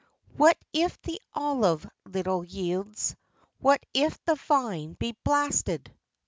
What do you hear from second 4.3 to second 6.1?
vine be blasted